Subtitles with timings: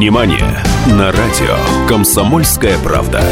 [0.00, 3.22] Синемания на радио «Комсомольская правда».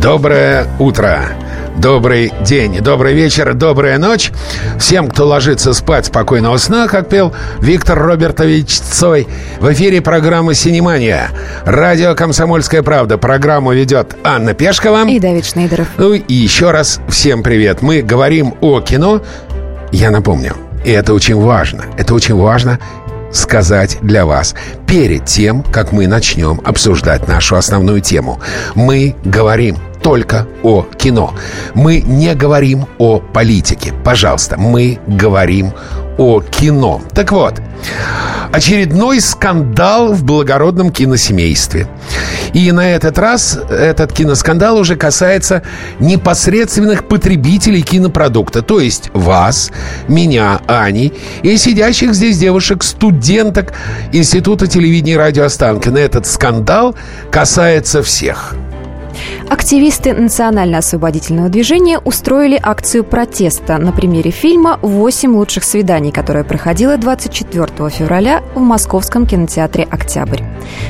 [0.00, 1.47] Доброе утро!
[1.78, 4.32] Добрый день, добрый вечер, добрая ночь.
[4.80, 9.28] Всем, кто ложится спать спокойного сна, как пел Виктор Робертович Цой.
[9.60, 11.30] В эфире программа «Синемания».
[11.64, 13.16] Радио «Комсомольская правда».
[13.16, 15.08] Программу ведет Анна Пешкова.
[15.08, 15.86] И Давид Шнейдеров.
[15.98, 17.80] Ну и еще раз всем привет.
[17.80, 19.22] Мы говорим о кино.
[19.92, 21.84] Я напомню, и это очень важно.
[21.96, 22.80] Это очень важно
[23.32, 24.54] сказать для вас
[24.86, 28.40] перед тем, как мы начнем обсуждать нашу основную тему.
[28.74, 31.34] Мы говорим только о кино.
[31.74, 33.92] Мы не говорим о политике.
[34.04, 35.72] Пожалуйста, мы говорим
[36.18, 37.00] о кино.
[37.14, 37.60] Так вот,
[38.52, 41.88] очередной скандал в благородном киносемействе.
[42.52, 45.62] И на этот раз этот киноскандал уже касается
[46.00, 49.70] непосредственных потребителей кинопродукта, то есть вас,
[50.08, 53.72] меня, Ани и сидящих здесь девушек, студенток
[54.12, 55.88] Института телевидения и радиостанки.
[55.88, 56.94] Этот скандал
[57.30, 58.54] касается всех.
[59.48, 67.90] Активисты Национально-освободительного движения устроили акцию протеста на примере фильма «Восемь лучших свиданий», которая проходила 24
[67.90, 70.42] февраля в московском кинотеатре «Октябрь».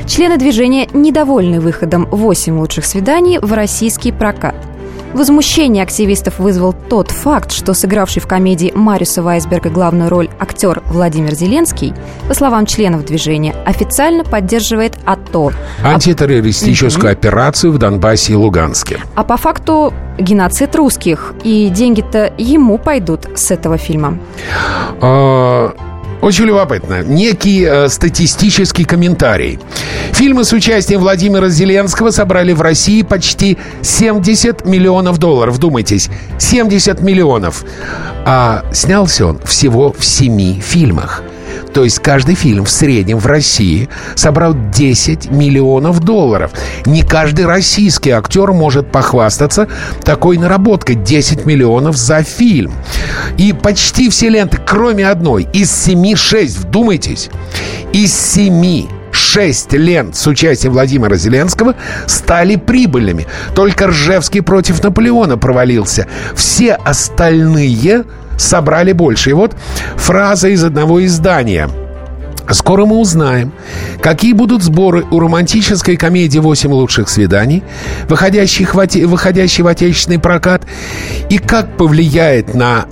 [0.05, 4.55] Члены движения недовольны выходом «Восемь лучших свиданий» в российский прокат.
[5.13, 11.33] Возмущение активистов вызвал тот факт, что сыгравший в комедии Мариуса Вайсберга главную роль актер Владимир
[11.33, 11.93] Зеленский,
[12.27, 15.51] по словам членов движения, официально поддерживает АТО.
[15.83, 17.13] Антитеррористическую а...
[17.13, 18.99] операцию в Донбассе и Луганске.
[19.15, 21.33] А по факту геноцид русских.
[21.43, 24.19] И деньги-то ему пойдут с этого фильма.
[25.01, 25.73] А
[26.21, 27.03] очень любопытно.
[27.03, 29.59] Некий э, статистический комментарий.
[30.13, 35.55] Фильмы с участием Владимира Зеленского собрали в России почти 70 миллионов долларов.
[35.55, 37.63] Вдумайтесь, 70 миллионов.
[38.25, 41.23] А снялся он всего в семи фильмах.
[41.73, 46.51] То есть каждый фильм в среднем в России собрал 10 миллионов долларов.
[46.85, 49.67] Не каждый российский актер может похвастаться
[50.03, 50.95] такой наработкой.
[50.95, 52.73] 10 миллионов за фильм.
[53.37, 57.29] И почти все ленты, кроме одной, из 7-6, вдумайтесь,
[57.93, 61.75] из 7 шесть лент с участием Владимира Зеленского
[62.07, 63.27] стали прибыльными.
[63.53, 66.07] Только Ржевский против Наполеона провалился.
[66.35, 68.05] Все остальные
[68.39, 69.31] собрали больше.
[69.31, 69.55] И вот
[69.97, 71.69] фраза из одного издания–
[72.51, 73.51] Скоро мы узнаем,
[74.01, 77.63] какие будут сборы у романтической комедии «Восемь лучших свиданий»,
[78.07, 78.73] выходящей в,
[79.07, 80.63] выходящей в отечественный прокат,
[81.29, 82.87] и как повлияет на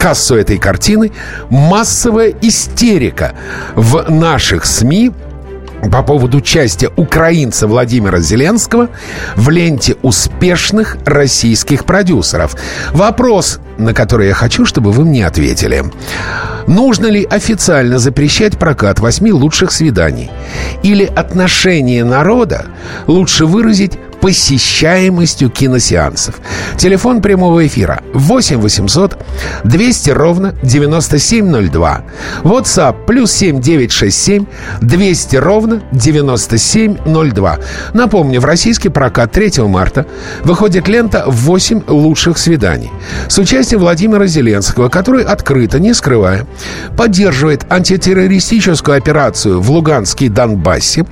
[0.00, 1.12] кассу этой картины
[1.50, 3.34] массовая истерика
[3.76, 5.12] в наших СМИ
[5.90, 8.88] по поводу участия украинца Владимира Зеленского
[9.36, 12.56] в ленте успешных российских продюсеров.
[12.92, 15.84] Вопрос, на который я хочу, чтобы вы мне ответили.
[16.66, 20.30] Нужно ли официально запрещать прокат восьми лучших свиданий?
[20.82, 22.66] Или отношение народа
[23.06, 26.40] лучше выразить посещаемостью киносеансов.
[26.76, 29.16] Телефон прямого эфира 8 800
[29.62, 32.02] 200 ровно 9702.
[32.42, 34.46] WhatsApp плюс 7 967
[34.80, 37.58] 200 ровно 9702.
[37.94, 40.06] Напомню, в российский прокат 3 марта
[40.42, 42.90] выходит лента «8 лучших свиданий»
[43.28, 46.46] с участием Владимира Зеленского, который открыто, не скрывая,
[46.96, 51.06] поддерживает антитеррористическую операцию в Луганске и Донбассе.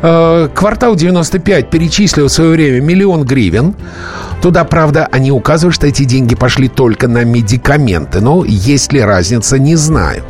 [0.00, 3.74] Э, квартал 95 перечислил свое время миллион гривен.
[4.42, 8.20] Туда, правда, они указывают, что эти деньги пошли только на медикаменты.
[8.20, 10.24] Но есть ли разница, не знаю.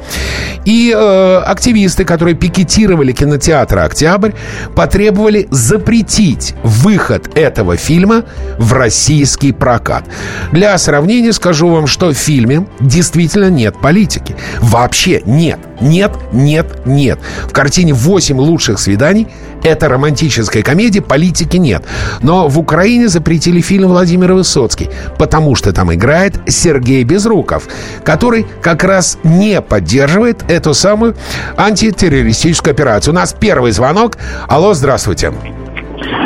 [0.66, 4.32] И э, активисты, которые пикетировали кинотеатр «Октябрь»,
[4.76, 8.24] потребовали запретить выход этого фильма
[8.58, 10.04] в российский прокат.
[10.52, 14.36] Для сравнения скажу вам, что в фильме действительно нет политики.
[14.60, 15.58] Вообще нет.
[15.80, 17.18] Нет, нет, нет.
[17.44, 19.26] В картине «8 лучших свиданий»
[19.62, 21.84] это романтическая комедия, политики нет.
[22.22, 27.68] Но в Украине запретили фильм Владимира Высоцкий, потому что там играет Сергей Безруков,
[28.04, 31.14] который как раз не поддерживает эту самую
[31.56, 33.12] антитеррористическую операцию.
[33.12, 34.18] У нас первый звонок.
[34.48, 35.32] Алло, здравствуйте.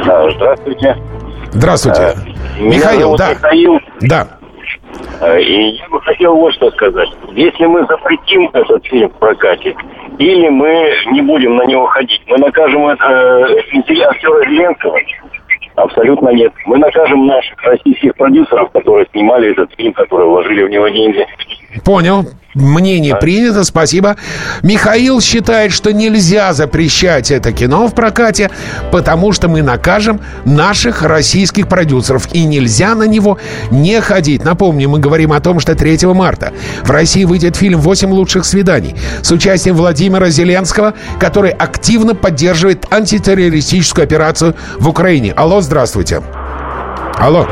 [0.02, 0.96] Здравствуйте.
[1.52, 2.00] Здравствуйте.
[2.02, 2.14] А,
[2.60, 3.30] Михаил, да.
[3.30, 3.78] Михаил.
[4.00, 4.28] Да.
[5.20, 7.08] Э, и я бы хотел вот что сказать.
[7.32, 9.74] Если мы запретим этот фильм в прокате,
[10.18, 14.98] или мы не будем на него ходить, мы накажем это, э, актера Зеленского?
[15.76, 16.52] Абсолютно нет.
[16.64, 21.26] Мы накажем наших российских продюсеров, которые снимали этот фильм, которые вложили в него деньги.
[21.84, 22.28] Понял.
[22.56, 24.16] Мнение принято, спасибо.
[24.62, 28.50] Михаил считает, что нельзя запрещать это кино в прокате,
[28.90, 33.36] потому что мы накажем наших российских продюсеров, и нельзя на него
[33.70, 34.42] не ходить.
[34.42, 38.96] Напомню, мы говорим о том, что 3 марта в России выйдет фильм «8 лучших свиданий»
[39.20, 45.32] с участием Владимира Зеленского, который активно поддерживает антитеррористическую операцию в Украине.
[45.32, 46.22] Алло, здравствуйте.
[47.18, 47.46] Алло.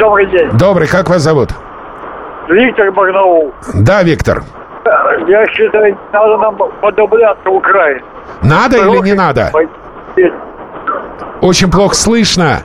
[0.00, 0.50] Добрый день.
[0.58, 1.50] Добрый, как вас зовут?
[2.48, 3.52] Виктор Барнаул.
[3.74, 4.42] Да, Виктор.
[5.28, 8.02] Я считаю, надо нам подобляться Украине.
[8.42, 9.50] Надо или не надо?
[11.40, 12.62] Очень плохо слышно.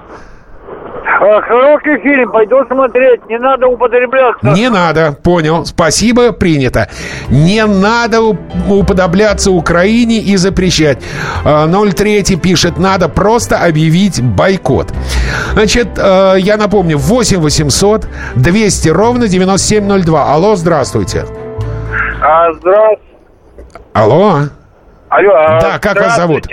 [1.19, 3.27] Хороший фильм, пойду смотреть.
[3.27, 4.47] Не надо употребляться.
[4.47, 5.65] Не надо, понял.
[5.65, 6.87] Спасибо, принято.
[7.29, 8.37] Не надо уп-
[8.69, 10.99] уподобляться Украине и запрещать.
[11.43, 14.93] А, 03 пишет, надо просто объявить бойкот.
[15.53, 20.33] Значит, э, я напомню, 8 800 200 ровно 9702.
[20.33, 21.25] Алло, здравствуйте.
[22.21, 23.03] А, здравствуйте.
[23.91, 24.39] Алло.
[25.09, 26.47] Алло, а, Да, как вас зовут?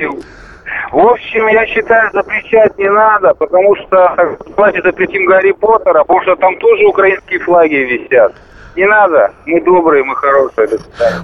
[0.93, 6.37] В общем, я считаю, запрещать не надо, потому что давайте запретим Гарри Поттера, потому что
[6.37, 8.33] там тоже украинские флаги висят.
[8.76, 9.31] Не надо.
[9.46, 10.69] Мы добрые, мы хорошие.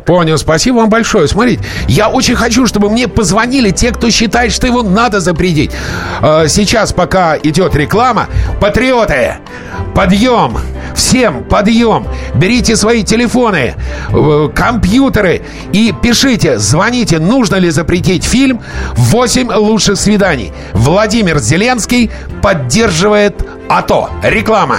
[0.07, 1.29] Понял, спасибо вам большое.
[1.29, 5.71] Смотрите, я очень хочу, чтобы мне позвонили те, кто считает, что его надо запретить.
[6.23, 8.27] Э, Сейчас, пока идет реклама,
[8.61, 9.35] патриоты,
[9.95, 10.57] подъем,
[10.95, 13.75] всем подъем, берите свои телефоны,
[14.11, 18.63] э, компьютеры и пишите, звоните, нужно ли запретить фильм
[18.97, 20.53] «8 лучших свиданий».
[20.73, 22.11] Владимир Зеленский
[22.43, 23.35] поддерживает
[23.69, 24.09] АТО.
[24.23, 24.79] Реклама.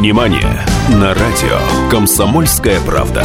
[0.00, 3.22] Синемания на радио «Комсомольская правда».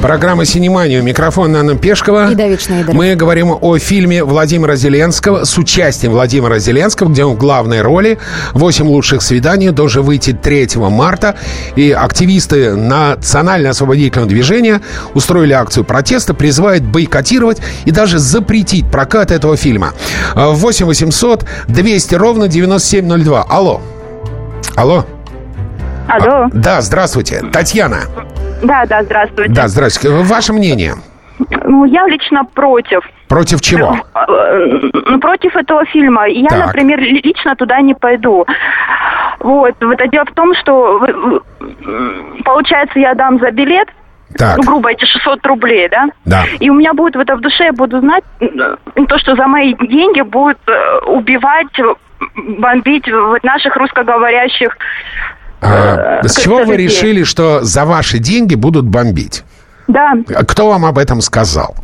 [0.00, 1.00] Программа «Синемания».
[1.00, 2.30] У микрофона Анна Пешкова.
[2.30, 2.94] И Давид Шнейдер.
[2.94, 8.18] Мы говорим о фильме Владимира Зеленского с участием Владимира Зеленского, где он в главной роли.
[8.54, 11.34] «Восемь лучших свиданий» должен выйти 3 марта.
[11.76, 14.80] И активисты Национально-освободительного движения
[15.12, 19.92] устроили акцию протеста, призывают бойкотировать и даже запретить прокат этого фильма.
[20.34, 23.42] 8 800 200 ровно 9702.
[23.42, 23.82] Алло.
[24.76, 25.04] Алло.
[26.08, 26.48] Алло.
[26.54, 27.42] Да, здравствуйте.
[27.52, 28.04] Татьяна.
[28.62, 29.52] Да, да, здравствуйте.
[29.52, 30.16] Да, здравствуйте.
[30.22, 30.94] Ваше мнение?
[31.64, 33.00] Ну, я лично против.
[33.28, 33.96] Против чего?
[34.14, 36.26] Э, ну, против этого фильма.
[36.28, 36.66] Я, Так.
[36.66, 38.46] например, ли- лично туда не пойду.
[39.38, 39.74] Вот.
[39.80, 41.00] Это дело в том, что
[42.44, 43.88] получается, я дам за билет,
[44.36, 44.58] Так.
[44.58, 46.08] ну, грубо, эти 600 рублей, да?
[46.26, 46.44] Да.
[46.58, 48.46] И у меня будет в это в душе, я буду знать э,
[49.08, 51.94] то, что за мои деньги будут э, убивать, э,
[52.58, 54.76] бомбить вот наших русскоговорящих.
[55.60, 59.44] А, э, с чего вы решили, что за ваши деньги будут бомбить?
[59.88, 60.12] Да.
[60.46, 61.74] Кто вам об этом сказал?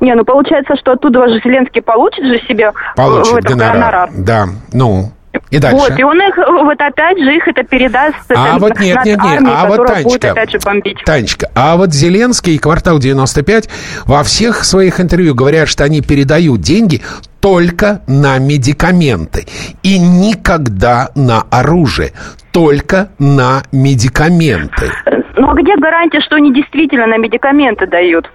[0.00, 4.10] Не, ну получается, что оттуда же Зеленский получит же себе э, в Получит этом гонорар.
[4.14, 4.46] Да.
[4.72, 5.12] Ну,
[5.50, 5.76] и дальше.
[5.76, 9.06] Вот, и он их, вот опять же, их это передаст А этой вот нет, нет,
[9.06, 9.18] нет.
[9.20, 10.30] армией, А вот Танечка.
[10.30, 10.98] опять же бомбить.
[11.04, 13.68] Танечка, а вот Зеленский и квартал 95
[14.04, 17.02] во всех своих интервью говорят, что они передают деньги
[17.40, 19.46] только на медикаменты
[19.82, 22.12] и никогда на оружие,
[22.54, 24.92] только на медикаменты.
[25.36, 28.30] Ну а где гарантия, что они действительно на медикаменты дают?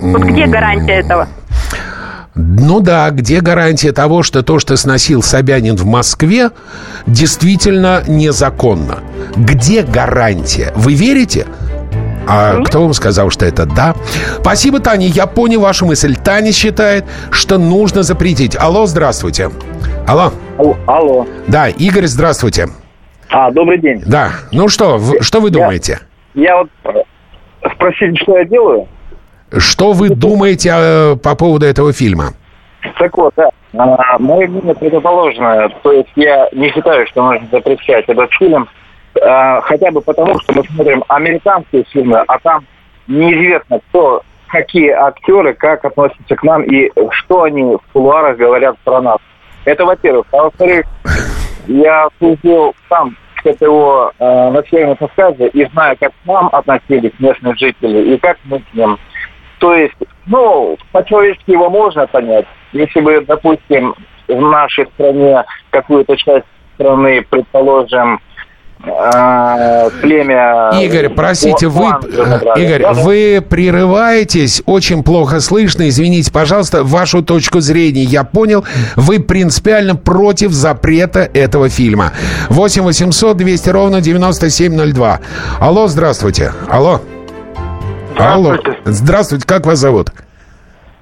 [0.00, 1.28] Вот где гарантия этого?
[2.34, 6.52] Ну да, где гарантия того, что то, что сносил Собянин в Москве,
[7.06, 9.00] действительно незаконно?
[9.36, 10.72] Где гарантия?
[10.74, 11.46] Вы верите?
[12.26, 13.94] А кто вам сказал, что это да?
[14.40, 15.06] Спасибо, Таня.
[15.06, 16.16] Я понял вашу мысль.
[16.16, 18.56] Таня считает, что нужно запретить.
[18.58, 19.50] Алло, здравствуйте.
[20.06, 20.32] Алло.
[20.86, 21.26] Алло.
[21.46, 22.68] Да, Игорь, здравствуйте.
[23.30, 24.02] А, добрый день.
[24.06, 24.30] Да.
[24.52, 26.00] Ну что, что вы думаете?
[26.34, 27.02] Я вот э,
[27.74, 28.88] спросили, что я делаю.
[29.56, 32.32] Что вы думаете э, по поводу этого фильма?
[32.98, 33.50] Так вот, да.
[33.76, 35.68] А, мое мнение противоположное.
[35.82, 38.68] То есть я не считаю, что нужно запрещать этот фильм.
[39.22, 42.64] а, хотя бы потому, что мы смотрим американские фильмы, а там
[43.08, 49.00] неизвестно, кто, какие актеры, как относятся к нам и что они в кулуарах говорят про
[49.00, 49.18] нас.
[49.64, 50.26] Это во-первых.
[50.32, 50.86] А во-вторых,
[51.68, 57.12] я служил сам в КТО э, на Северном Кавказе и знаю, как к нам относились
[57.18, 58.98] местные жители и как мы к ним.
[59.58, 59.94] То есть,
[60.26, 62.46] ну, по-человечески его можно понять.
[62.72, 63.94] Если бы, допустим,
[64.26, 68.20] в нашей стране какую-то часть страны, предположим,
[70.00, 70.70] племя...
[70.80, 72.64] Игорь, простите, вы, забрали.
[72.64, 73.02] Игорь, Да, да.
[73.02, 78.64] вы прерываетесь, очень плохо слышно, извините, пожалуйста, вашу точку зрения я понял,
[78.96, 82.12] вы принципиально против запрета этого фильма.
[82.48, 85.20] 8 800 200 ровно 9702.
[85.60, 86.52] Алло, здравствуйте.
[86.68, 87.00] Алло.
[88.18, 88.54] Алло.
[88.54, 88.78] Здравствуйте.
[88.84, 90.10] Здравствуйте, как вас зовут?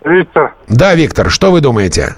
[0.05, 2.15] Виктор, Да, Виктор, что вы думаете?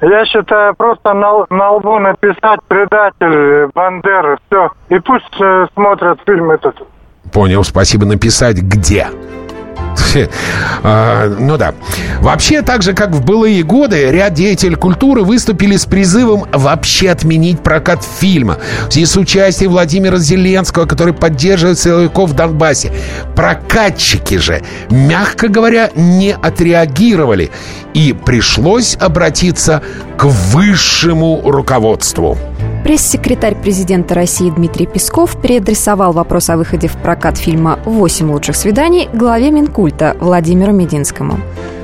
[0.00, 4.70] Я считаю, просто на, на лбу написать предатель Бандеры, все.
[4.88, 6.76] И пусть э, смотрят фильм этот.
[7.32, 8.06] Понял, спасибо.
[8.06, 9.08] Написать где?
[10.82, 11.74] А, Ну да.
[12.20, 17.60] Вообще, так же, как в былые годы, ряд деятелей культуры выступили с призывом вообще отменить
[17.60, 18.58] прокат фильма.
[18.88, 22.92] В связи с участием Владимира Зеленского, который поддерживает силовиков в Донбассе.
[23.34, 27.50] Прокатчики же, мягко говоря, не отреагировали.
[27.94, 29.82] И пришлось обратиться
[30.16, 32.38] к высшему руководству.
[32.84, 39.08] Пресс-секретарь президента России Дмитрий Песков переадресовал вопрос о выходе в прокат фильма «Восемь лучших свиданий»
[39.12, 41.38] главе Минкульта Владимиру Мединскому.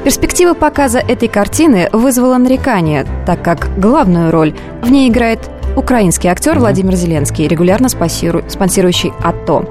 [0.05, 5.41] Перспектива показа этой картины вызвала нарекания, так как главную роль в ней играет
[5.77, 9.69] украинский актер Владимир Зеленский, регулярно спонсиру- спонсирующий АТО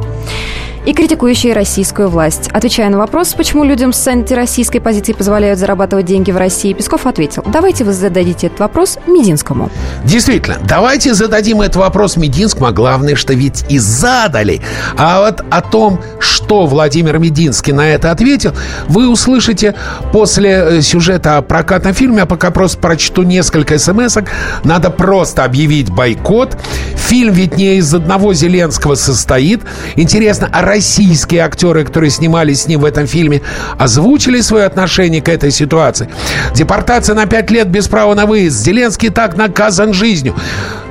[0.86, 2.50] и критикующие российскую власть.
[2.52, 7.44] Отвечая на вопрос, почему людям с антироссийской позиции позволяют зарабатывать деньги в России, Песков ответил,
[7.46, 9.70] давайте вы зададите этот вопрос Мединскому.
[10.04, 14.62] Действительно, давайте зададим этот вопрос Мединскому, а главное, что ведь и задали.
[14.98, 18.54] А вот о том, что Владимир Мединский на это ответил,
[18.88, 19.76] вы услышите
[20.12, 24.28] после э, сюжета о прокатном фильме, а пока просто прочту несколько смс -ок.
[24.64, 26.58] Надо просто объявить бойкот.
[26.96, 29.62] Фильм ведь не из одного Зеленского состоит.
[29.96, 33.44] Интересно, а российские актеры, которые снимались с ним в этом фильме,
[33.78, 36.10] озвучили свое отношение к этой ситуации?
[36.56, 38.58] Депортация на пять лет без права на выезд.
[38.58, 40.36] Зеленский так наказан жизнью.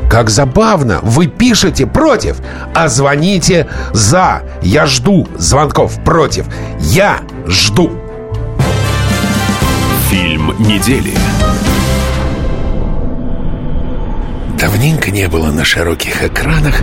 [0.08, 2.36] Как забавно, вы пишете против,
[2.74, 4.42] а звоните за.
[4.62, 6.46] Я жду звонков против.
[6.78, 7.90] Я жду.
[10.10, 11.12] Фильм недели.
[14.60, 16.82] Давненько не было на широких экранах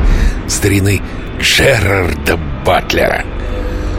[0.49, 1.01] старины
[1.39, 3.23] Джерарда Батлера.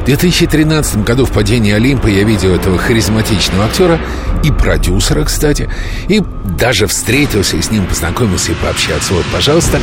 [0.02, 3.98] В 2013 году в «Падении Олимпа» я видел этого харизматичного актера
[4.44, 5.70] и продюсера, кстати,
[6.08, 9.14] и даже встретился с ним, познакомился и пообщаться.
[9.14, 9.78] Вот, пожалуйста,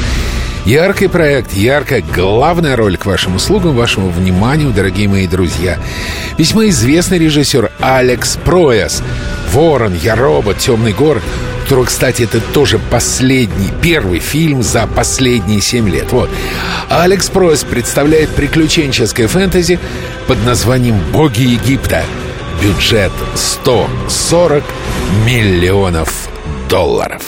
[0.67, 5.79] яркий проект, яркая главная роль к вашим услугам, вашему вниманию, дорогие мои друзья.
[6.38, 9.01] Весьма известный режиссер Алекс Прояс.
[9.53, 11.24] «Ворон», «Я робот», «Темный город»,
[11.63, 16.12] которого, кстати, это тоже последний, первый фильм за последние семь лет.
[16.12, 16.29] Вот.
[16.89, 19.79] Алекс Пройс представляет приключенческое фэнтези
[20.27, 22.03] под названием «Боги Египта».
[22.62, 24.63] Бюджет 140
[25.25, 26.27] миллионов
[26.69, 27.21] долларов.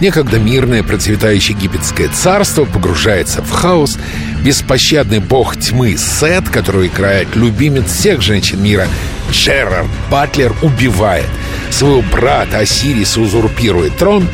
[0.00, 3.98] Некогда мирное процветающее египетское царство погружается в хаос.
[4.44, 8.86] Беспощадный бог тьмы Сет, которого играет любимец всех женщин мира
[9.30, 11.26] Джерард Батлер, убивает
[11.70, 14.28] своего брата Осириса, узурпирует трон.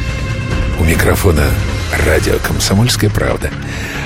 [0.81, 1.49] У микрофона
[2.07, 3.51] радио «Комсомольская правда».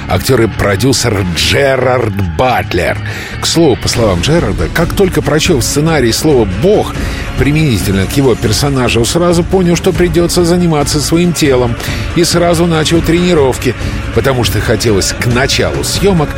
[0.09, 2.97] Актер и продюсер Джерард Батлер.
[3.41, 6.95] К слову, по словам Джерарда, как только прочел сценарий слово «бог»,
[7.39, 11.75] применительно к его персонажу, сразу понял, что придется заниматься своим телом.
[12.15, 13.75] И сразу начал тренировки,
[14.15, 16.29] потому что хотелось к началу съемок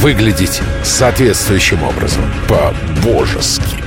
[0.00, 2.22] выглядеть соответствующим образом.
[2.48, 3.81] По-божески.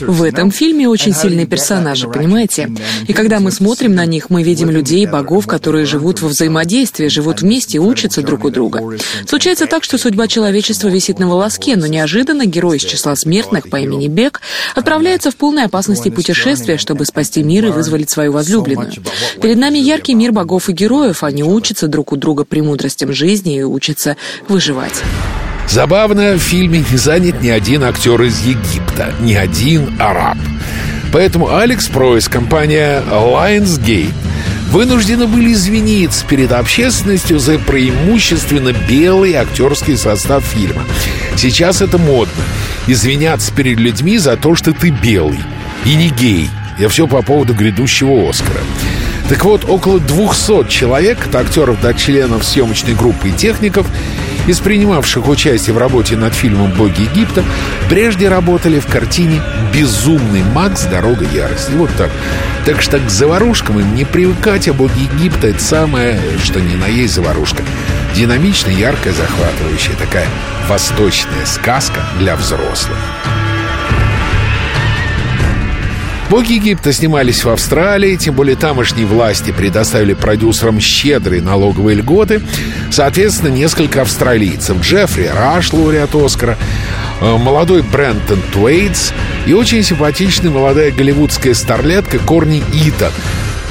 [0.00, 2.70] В этом фильме очень сильные персонажи, понимаете?
[3.06, 7.42] И когда мы смотрим на них, мы видим людей, богов, которые живут во взаимодействии, живут
[7.42, 8.82] вместе учатся друг у друга.
[9.26, 13.76] Случается так, что судьба человечества висит на волоске, но неожиданно герой из числа смертных по
[13.76, 14.40] имени Бек
[14.74, 18.92] отправляется в полной опасности путешествия, чтобы спасти мир и вызволить свою возлюбленную.
[19.40, 23.62] Перед нами яркий мир богов и героев, они учатся друг у друга премудростям жизни и
[23.62, 24.16] учатся
[24.48, 25.02] выживать.
[25.68, 30.38] Забавно, в фильме не занят ни один актер из Египта, ни один араб.
[31.12, 34.12] Поэтому Алекс Пройс, компания Lionsgate,
[34.70, 40.84] вынуждены были извиниться перед общественностью за преимущественно белый актерский состав фильма.
[41.36, 42.44] Сейчас это модно.
[42.86, 45.40] Извиняться перед людьми за то, что ты белый
[45.84, 46.48] и не гей.
[46.78, 48.60] Я все по поводу грядущего Оскара.
[49.28, 53.86] Так вот, около 200 человек, от актеров до членов съемочной группы и техников,
[54.46, 57.44] из принимавших участие в работе над фильмом «Боги Египта»
[57.88, 59.42] прежде работали в картине
[59.74, 60.84] «Безумный Макс.
[60.84, 61.72] Дорога ярости».
[61.72, 62.10] Вот так.
[62.64, 66.86] Так что к заварушкам им не привыкать, а «Боги Египта»— это самое, что ни на
[66.86, 67.62] есть заварушка.
[68.14, 70.26] Динамичная, яркая, захватывающая такая
[70.68, 72.98] восточная сказка для взрослых.
[76.28, 82.42] Боги Египта снимались в Австралии, тем более тамошние власти предоставили продюсерам щедрые налоговые льготы.
[82.90, 84.80] Соответственно, несколько австралийцев.
[84.80, 86.58] Джеффри Раш, лауреат Оскара,
[87.20, 89.12] э, молодой Брентон Туэйтс
[89.46, 93.12] и очень симпатичная молодая голливудская старлетка Корни Итан.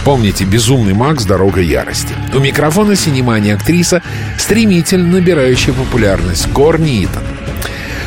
[0.06, 1.26] Помните «Безумный Макс.
[1.26, 2.14] Дорога ярости».
[2.34, 4.02] У микрофона синемания актриса,
[4.38, 7.24] стремительно набирающая популярность Корни Итан.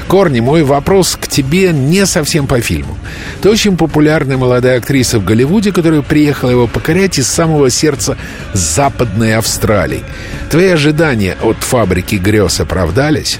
[0.08, 2.96] Корни, мой вопрос к тебе не совсем по фильму.
[3.42, 8.16] Ты очень популярная молодая актриса в Голливуде, которая приехала его покорять из самого сердца
[8.54, 10.02] Западной Австралии.
[10.50, 13.38] Твои ожидания от фабрики грез оправдались?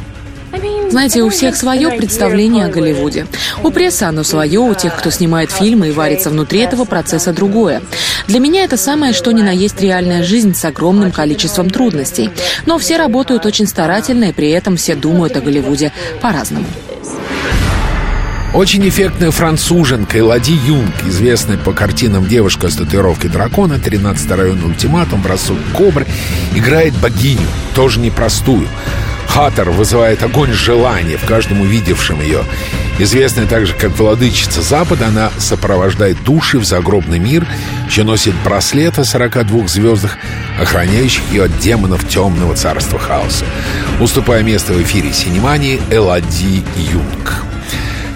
[0.90, 3.26] Знаете, у всех свое представление о Голливуде.
[3.62, 7.82] У прессы оно свое, у тех, кто снимает фильмы и варится внутри этого процесса другое.
[8.26, 12.30] Для меня это самое, что ни на есть реальная жизнь с огромным количеством трудностей.
[12.64, 15.92] Но все работают очень старательно, и при этом все думают о Голливуде
[16.22, 16.66] по-разному.
[18.54, 25.20] Очень эффектная француженка Элади Юнг, известная по картинам «Девушка с татуировкой дракона», «13 район ультиматум»,
[25.20, 26.06] «Бросок кобры»,
[26.54, 28.66] играет богиню, тоже непростую.
[29.28, 32.42] Хаттер вызывает огонь желания в каждом увидевшем ее.
[32.98, 37.46] Известная также как владычица Запада, она сопровождает души в загробный мир,
[37.86, 40.18] еще носит браслет о 42 звездах,
[40.60, 43.44] охраняющих ее от демонов темного царства хаоса.
[44.00, 47.44] Уступая место в эфире Синемании Элади Юнг.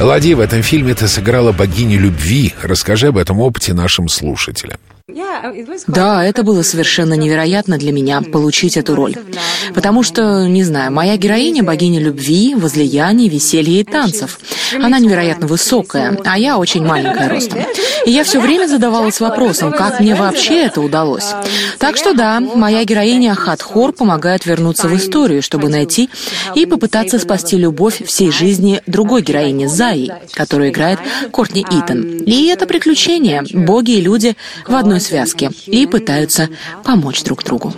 [0.00, 2.54] Элади, в этом фильме ты сыграла богиню любви.
[2.62, 4.78] Расскажи об этом опыте нашим слушателям.
[5.87, 9.14] Да, это было совершенно невероятно для меня получить эту роль.
[9.75, 14.38] Потому что, не знаю, моя героиня— богиня любви, возлияний, веселья и танцев.
[14.75, 17.61] Она невероятно высокая, а я очень маленькая ростом.
[18.07, 21.33] И я все время задавалась вопросом, как мне вообще это удалось.
[21.78, 26.11] Так что да, моя героиня Хатхор помогает вернуться в историю, чтобы найти
[26.54, 30.99] и попытаться спасти любовь всей жизни другой героини Заи, которую играет
[31.31, 32.19] Кортни Итан.
[32.25, 33.45] И это приключение.
[33.52, 36.49] Боги и люди в одной связке и пытаются
[36.85, 37.75] помочь друг другу.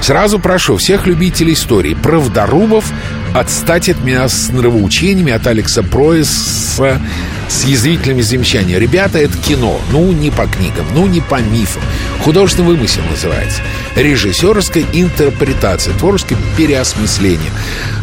[0.00, 2.92] Сразу прошу всех любителей истории, правдорубов,
[3.34, 7.00] отстать от меня с нравоучениями от Алекса Пройса
[7.48, 8.80] с язвительными замечаниями.
[8.80, 9.80] Ребята, это кино.
[9.90, 11.82] Ну, не по книгам, ну, не по мифам.
[12.22, 13.60] Художественный вымысел называется.
[13.96, 17.50] Режиссерская интерпретация, творческое переосмысление.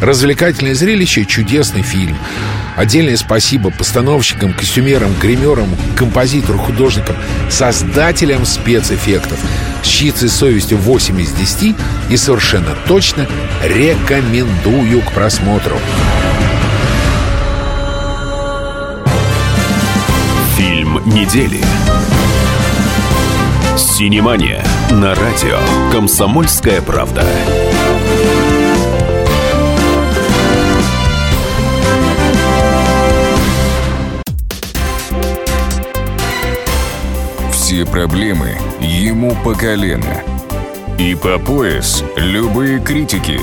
[0.02, 2.18] Развлекательное зрелище, чудесный фильм.
[2.76, 7.16] Отдельное спасибо постановщикам, костюмерам, гримерам, композитору, художникам,
[7.50, 9.40] создателям спецэффектов.
[9.84, 11.76] С чьей совестью 8 из 10
[12.10, 13.28] и совершенно точно
[13.64, 15.78] рекомендую к просмотру.
[21.06, 21.62] Недели.
[23.78, 25.58] Синемания на радио
[25.92, 27.26] «Комсомольская правда».
[37.52, 40.22] Все проблемы ему по колено.
[41.00, 43.40] И по пояс любые критики.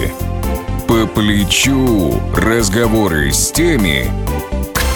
[0.87, 4.07] По плечу разговоры с теми,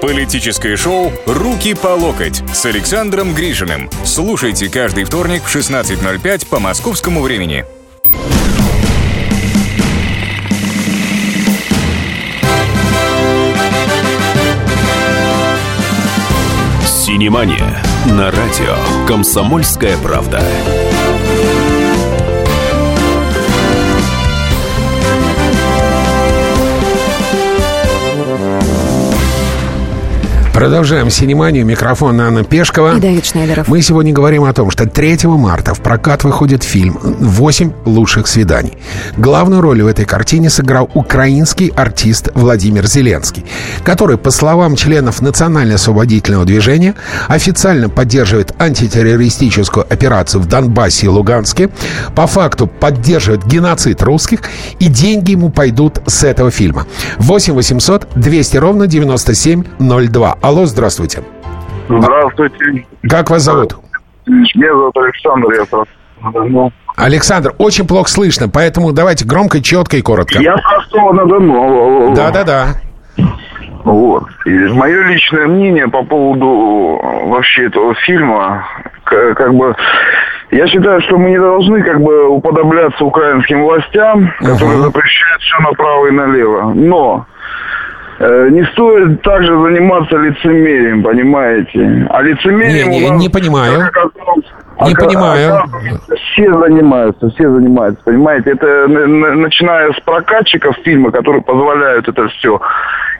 [0.00, 3.90] Политическое шоу «Руки по локоть» с Александром Гришиным.
[4.04, 7.64] Слушайте каждый вторник в 16.05 по московскому времени.
[16.84, 20.42] Синемания на радио «Комсомольская правда».
[30.56, 31.66] Продолжаем синеманию.
[31.66, 32.96] Микрофон Анна Пешкова.
[32.96, 33.68] И Давид Шнейдеров.
[33.68, 38.72] Мы сегодня говорим о том, что 3 марта в прокат выходит фильм «Восемь лучших свиданий».
[39.18, 43.44] Главную роль в этой картине сыграл украинский артист Владимир Зеленский,
[43.84, 46.94] который, по словам членов Национально-освободительного движения,
[47.28, 51.68] официально поддерживает антитеррористическую операцию в Донбассе и Луганске,
[52.14, 54.40] по факту поддерживает геноцид русских,
[54.78, 56.86] и деньги ему пойдут с этого фильма.
[57.18, 60.38] 8 800 200 ровно 9702.
[60.46, 61.24] Алло, здравствуйте.
[61.88, 62.86] Здравствуйте.
[63.10, 63.74] Как вас зовут?
[64.26, 65.92] Меня зовут Александр, я просто
[66.32, 66.70] давно.
[66.96, 70.38] Александр, очень плохо слышно, поэтому давайте громко, четко и коротко.
[70.40, 72.14] Я с Ростова-на-Дону.
[72.14, 72.76] Да-да-да.
[73.82, 74.22] Вот.
[74.44, 78.68] И мое личное мнение по поводу вообще этого фильма,
[79.02, 79.74] как бы,
[80.52, 86.06] я считаю, что мы не должны как бы уподобляться украинским властям, которые запрещают все направо
[86.06, 86.72] и налево.
[86.72, 87.26] Но
[88.18, 92.06] не стоит также заниматься лицемерием, понимаете?
[92.10, 93.86] А лицемерием Не, не, нас, не понимаю.
[93.88, 94.44] оказалось,
[94.86, 95.62] Не ока- понимаю.
[96.32, 98.50] Все занимаются, все занимаются, понимаете?
[98.52, 102.60] Это начиная с прокатчиков фильма, которые позволяют это все,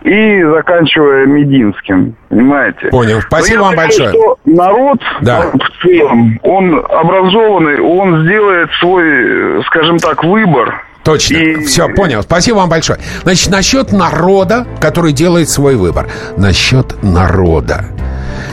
[0.03, 2.89] и заканчивая Мединским, понимаете?
[2.89, 3.21] Понял.
[3.23, 4.09] Спасибо вам думаю, большое.
[4.11, 5.43] что народ Да.
[5.53, 10.83] в целом, он образованный, он сделает свой, э, скажем так, выбор.
[11.07, 11.63] Точно.
[11.65, 12.23] Все, понял.
[12.25, 12.99] Спасибо вам большое.
[13.23, 16.11] Значит, насчет народа, который делает свой выбор.
[16.37, 17.85] Насчет народа.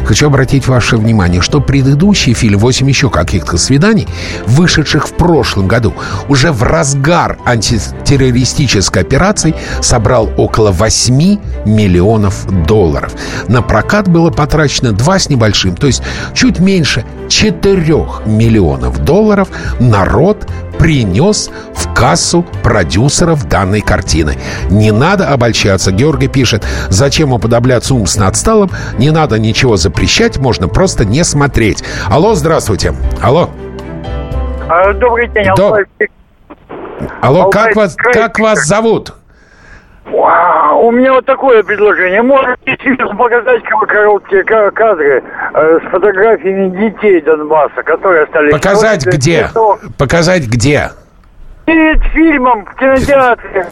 [0.06, 4.08] Хочу обратить ваше внимание, что предыдущий фильм «Восемь еще каких-то свиданий»,
[4.46, 5.94] вышедших в прошлом году,
[6.28, 13.14] уже в разгар антитеррористической операции собрал около 8 миллионов долларов.
[13.48, 16.04] На прокат было потрачено 2 с небольшим, то есть
[16.36, 17.82] чуть меньше 4
[18.26, 19.48] миллионов долларов
[19.80, 20.46] народ
[20.84, 24.38] принес в кассу продюсеров данной картины.
[24.70, 25.94] Не надо обольщаться.
[25.94, 31.86] Георгий пишет, зачем уподобляться умственно отсталым, не надо ничего запрещать, можно просто не смотреть.
[32.10, 32.94] Алло, здравствуйте.
[33.22, 33.50] Алло.
[34.68, 35.86] А, Добрый день, Доб- Алтай.
[37.22, 39.14] Алло, как Алтай, вас, край- как вас зовут?
[40.06, 42.22] У меня вот такое предложение.
[42.66, 48.52] Действительно показать короткие ка- кадры э, с фотографиями детей Донбасса, которые остались...
[48.52, 49.50] Показать где?
[49.98, 50.90] Показать где?
[51.66, 53.68] Перед фильмом в кинотеатре.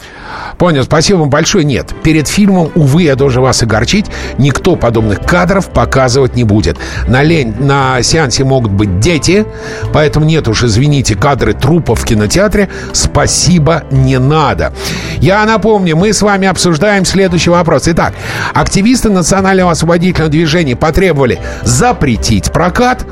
[0.56, 1.62] Понял, спасибо вам большое.
[1.62, 4.06] Нет, перед фильмом, увы, я должен вас огорчить,
[4.38, 6.78] никто подобных кадров показывать не будет.
[7.06, 9.44] На, лень, на сеансе могут быть дети,
[9.92, 12.70] поэтому нет уж, извините, кадры трупов в кинотеатре.
[12.92, 14.72] Спасибо, не надо.
[15.18, 17.88] Я напомню, мы с вами обсуждаем следующий вопрос.
[17.88, 18.14] Итак,
[18.54, 23.04] активисты Национального освободительного движения потребовали запретить прокат.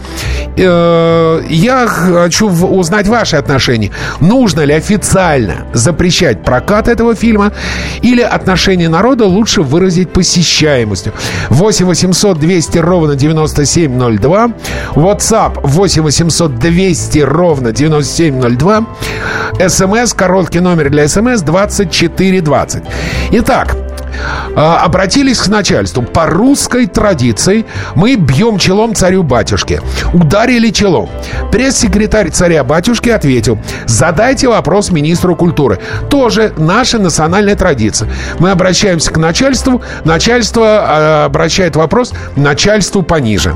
[0.56, 3.90] Э, Я хочу узнать ваши отношения.
[4.20, 7.52] Нужно ли официально запрещать прокат этого фильма
[8.02, 11.12] или отношение народа лучше выразить посещаемостью?
[11.48, 14.52] 8 800 200 ровно 9702.
[14.94, 18.86] WhatsApp 8 800 200 ровно 9702.
[19.68, 22.82] СМС, короткий номер для СМС 2420.
[23.32, 23.79] Итак, а,
[24.56, 26.02] обратились к начальству.
[26.02, 29.80] По русской традиции мы бьем челом царю-батюшке.
[30.12, 31.08] Ударили челом.
[31.52, 35.78] Пресс-секретарь царя-батюшки ответил, задайте вопрос министру культуры.
[36.08, 38.10] Тоже наша национальная традиция.
[38.38, 43.54] Мы обращаемся к начальству, начальство а, обращает вопрос начальству пониже.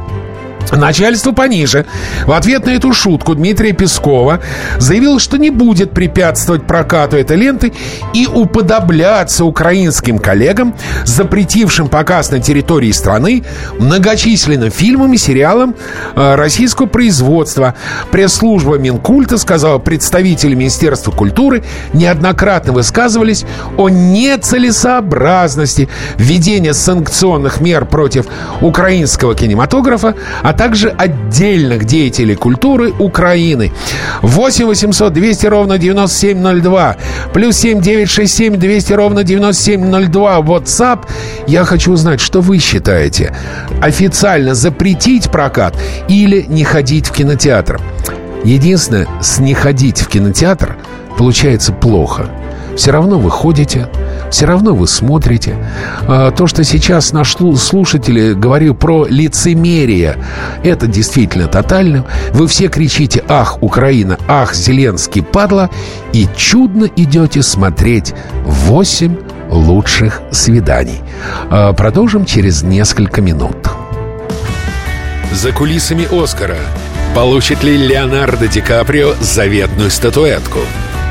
[0.73, 1.87] Начальство пониже.
[2.27, 4.41] В ответ на эту шутку Дмитрия Пескова
[4.79, 7.73] заявил, что не будет препятствовать прокату этой ленты
[8.13, 10.75] и уподобляться украинским коллегам,
[11.05, 13.45] запретившим показ на территории страны
[13.79, 15.75] многочисленным фильмам и сериалам
[16.17, 17.75] э, российского производства.
[18.11, 23.45] Пресс-служба Минкульта сказала, представители Министерства культуры неоднократно высказывались
[23.77, 28.27] о нецелесообразности введения санкционных мер против
[28.61, 33.73] украинского кинематографа, а также отдельных деятелей культуры Украины.
[34.23, 36.97] 8 800 200 ровно 9702
[37.33, 41.01] плюс 7 967 200 ровно 9702 WhatsApp.
[41.47, 43.35] Я хочу узнать, что вы считаете?
[43.81, 45.77] Официально запретить прокат
[46.09, 47.81] или не ходить в кинотеатр?
[48.45, 50.77] Единственное, с не ходить в кинотеатр
[51.17, 52.27] получается плохо.
[52.77, 53.89] Все равно вы ходите,
[54.35, 55.55] все равно вы смотрите.
[56.09, 60.17] А, То, что сейчас наш слу- слушатель говорил про лицемерие,
[60.65, 62.05] это действительно тотально.
[62.33, 64.19] Вы все кричите «Ах, Украина!
[64.27, 65.71] Ах, Зеленский, падла!»
[66.13, 68.13] и чудно идете смотреть
[68.45, 69.15] «Восемь
[69.51, 71.01] лучших свиданий».
[71.49, 73.55] А, Продолжим через несколько минут.
[75.33, 76.57] За кулисами Оскара.
[77.15, 80.59] Получит ли Леонардо Ди Каприо заветную статуэтку?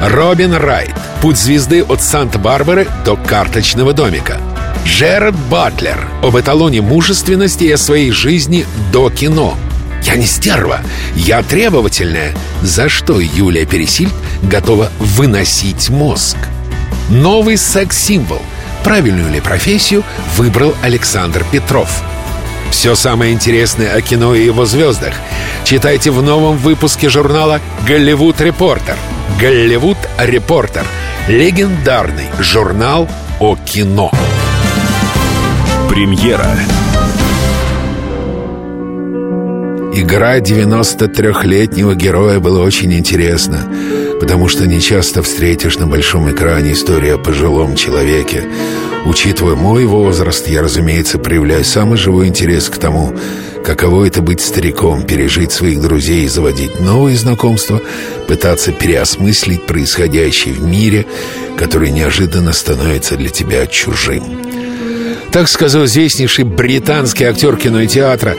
[0.02, 0.94] Робин Райт.
[1.22, 4.38] Путь звезды от Санта-Барбары до карточного домика.
[4.86, 9.56] Джеред Батлер об эталоне мужественности и о своей жизни до кино.
[10.04, 10.82] Я не стерва,
[11.16, 12.34] я требовательная.
[12.62, 14.12] За что Юлия Пересиль
[14.42, 16.36] готова выносить мозг?
[17.10, 18.42] Новый секс-символ.
[18.84, 20.04] Правильную ли профессию
[20.36, 22.04] выбрал Александр Петров?
[22.74, 25.14] Все самое интересное о кино и его звездах
[25.64, 28.98] читайте в новом выпуске журнала «Голливуд Репортер».
[29.40, 30.84] «Голливуд Репортер»—
[31.30, 33.08] легендарный журнал
[33.40, 34.12] о кино.
[35.88, 36.50] Премьера.
[39.94, 43.66] Игра 93-летнего героя была очень интересна,
[44.20, 48.44] потому что не часто встретишь на большом экране историю о пожилом человеке.
[49.06, 53.14] Учитывая мой возраст, я, разумеется, проявляю самый живой интерес к тому,
[53.64, 57.82] каково это быть стариком, пережить своих друзей, заводить новые знакомства,
[58.28, 61.06] пытаться переосмыслить происходящее в мире,
[61.58, 64.24] который неожиданно становится для тебя чужим.
[65.34, 68.36] Так сказал известнейший британский актер кино и театра,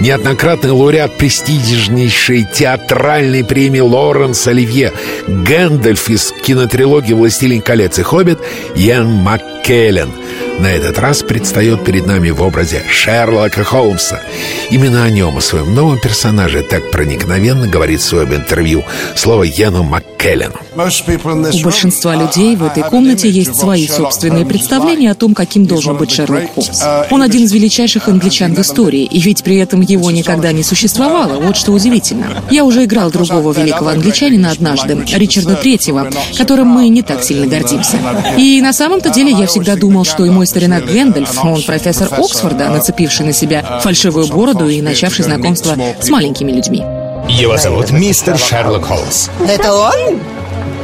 [0.00, 4.94] неоднократный лауреат престижнейшей театральной премии Лоренс Оливье,
[5.26, 8.38] Гэндальф из кинотрилогии «Властелин колец» и «Хоббит»
[8.74, 10.10] Ян Маккеллен–
[10.58, 14.22] на этот раз предстает перед нами в образе Шерлока Холмса.
[14.70, 18.84] Именно о нем, о своем новом персонаже, так проникновенно говорит в своем интервью
[19.14, 20.58] слово Йену Маккеллену.
[20.78, 26.12] У большинства людей в этой комнате есть свои собственные представления о том, каким должен быть
[26.12, 26.82] Шерлок Холмс.
[27.10, 31.40] Он один из величайших англичан в истории, и ведь при этом его никогда не существовало.
[31.40, 32.44] Вот что удивительно.
[32.50, 37.98] Я уже играл другого великого англичанина однажды, Ричарда Третьего, которым мы не так сильно гордимся.
[38.36, 42.68] И на самом-то деле я всегда думал, что и мой старина Гэндальф, он профессор Оксфорда,
[42.68, 46.84] нацепивший на себя фальшивую бороду и начавший знакомство с маленькими людьми.
[47.28, 49.28] Его зовут мистер Шерлок Холмс.
[49.46, 50.37] Это он?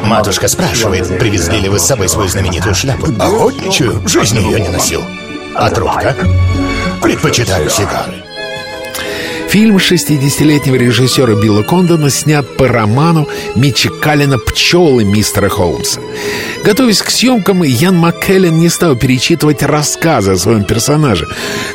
[0.05, 3.07] Матушка спрашивает, привезли ли вы с собой свою знаменитую шляпу.
[3.19, 5.03] Охотничаю, в жизни ее не носил.
[5.55, 6.15] А трубка?
[7.01, 8.24] Предпочитаю сигары.
[9.55, 16.01] Фильм 60-летнего режиссера Билла Кондона снят по роману Митча Каллина «Пчелы мистера Холмса».
[16.65, 21.29] Готовясь к съемкам, Ян Маккеллен не стал перечитывать рассказы о своем персонаже.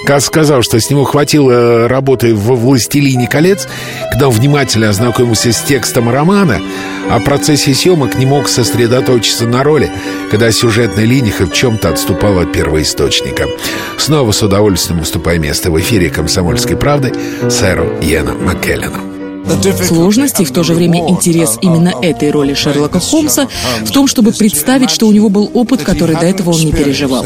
[0.05, 3.65] Как сказал, что с него хватило работы во «Властелине колец»,
[4.11, 6.59] когда он внимательно ознакомился с текстом романа,
[7.09, 9.89] а в процессе съемок не мог сосредоточиться на роли,
[10.31, 13.47] когда сюжетная линия в чем-то отступала от первоисточника.
[13.97, 17.13] Снова с удовольствием уступая место в эфире «Комсомольской правды»
[17.69, 18.97] сэру Йену Маккеллену.
[19.83, 23.47] Сложность и в то же время интерес именно этой роли Шерлока Холмса
[23.83, 27.25] в том, чтобы представить, что у него был опыт, который до этого он не переживал.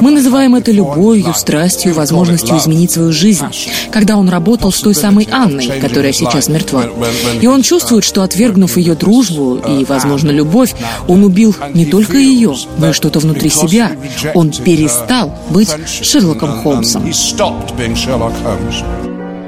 [0.00, 3.46] Мы называем это любовью, страстью, возможностью изменить свою жизнь.
[3.92, 6.86] Когда он работал с той самой Анной, которая сейчас мертва.
[7.40, 10.74] И он чувствует, что отвергнув ее дружбу и, возможно, любовь,
[11.06, 13.92] он убил не только ее, но и что-то внутри себя.
[14.34, 17.04] Он перестал быть Шерлоком Холмсом.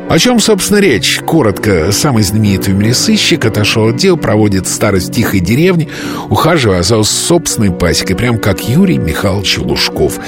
[0.09, 1.19] О чем, собственно, речь?
[1.27, 5.89] Коротко, самый знаменитый в мире сыщик отошел от дел, проводит старость тихой деревне,
[6.31, 10.21] ухаживая за собственной пасекой, прям как Юрий Михайлович Лужков.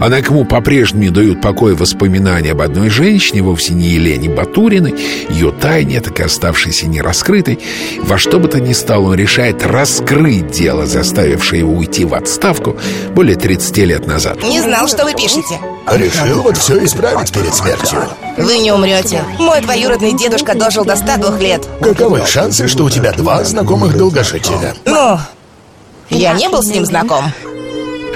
[0.00, 4.94] Она к ему по-прежнему не дают покоя воспоминания об одной женщине, вовсе не Елене Батуриной,
[5.28, 7.58] ее тайне, так и оставшейся нераскрытой.
[8.02, 12.78] Во что бы то ни стало, он решает раскрыть дело, заставившее его уйти в отставку
[13.14, 14.42] более 30 лет назад.
[14.42, 15.60] Не знал, что вы пишете.
[15.92, 18.00] Решил вот все исправить перед смертью.
[18.38, 19.25] Вы не умрете.
[19.38, 21.66] Мой двоюродный дедушка дожил до 102 лет.
[21.80, 24.74] Каковы шансы, что у тебя два знакомых долгожителя?
[24.84, 25.18] Ну,
[26.10, 27.24] я не был с ним знаком.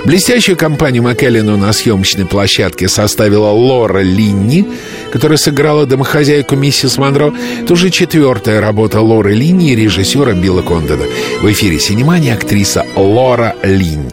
[0.05, 4.67] Блестящую компанию Маккеллену на съемочной площадке составила Лора Линни,
[5.13, 7.35] которая сыграла домохозяйку миссис Монро.
[7.63, 11.05] Это уже четвертая работа Лоры Линни и режиссера Билла Кондона.
[11.43, 14.11] В эфире «Синемания» актриса Лора Линни.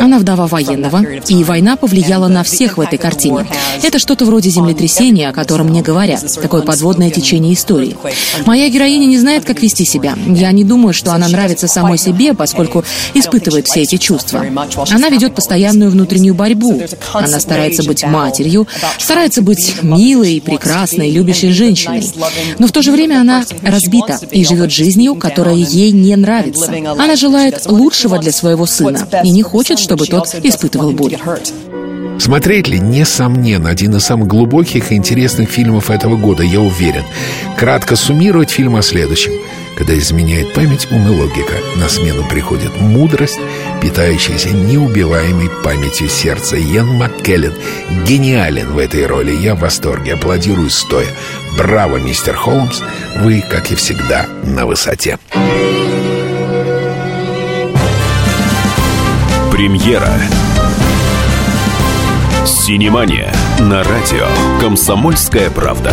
[0.00, 3.46] Она вдова военного, и война повлияла на всех в этой картине.
[3.82, 6.24] Это что-то вроде землетрясения, о котором мне говорят.
[6.40, 7.96] Такое подводное течение истории.
[8.46, 10.16] Моя героиня не знает, как вести себя.
[10.26, 14.44] Я не думаю, что она нравится самой себе, поскольку испытывает все эти чувства.
[14.90, 16.80] Она ведет постоянную внутреннюю борьбу.
[17.12, 18.66] Она старается быть матерью,
[18.98, 22.04] старается быть милой, прекрасной, любящей женщиной.
[22.58, 26.72] Но в то же время она разбита и живет жизнью, которая ей не нравится.
[26.98, 31.16] Она желает лучшего для своего сына и не хочет, чтобы тот испытывал боль.
[32.18, 37.04] Смотреть ли, несомненно, один из самых глубоких и интересных фильмов этого года, я уверен.
[37.56, 39.32] Кратко суммировать фильм о следующем.
[39.78, 43.38] Когда изменяет память, ум и логика, на смену приходит мудрость,
[43.80, 46.56] питающаяся неубиваемой памятью сердца.
[46.56, 47.54] Йен Маккеллен
[48.04, 49.30] гениален в этой роли.
[49.30, 51.06] Я в восторге, аплодирую стоя.
[51.56, 52.80] Браво, мистер Холмс,
[53.18, 55.16] вы, как и всегда, на высоте.
[59.52, 60.12] Премьера.
[62.44, 64.26] «Синемания» на радио
[64.60, 65.92] «Комсомольская правда».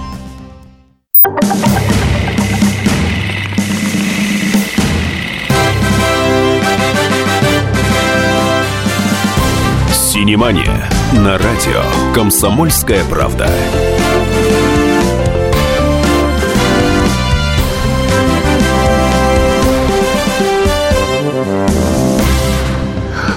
[10.31, 13.49] «Синемания» на радио «Комсомольская правда».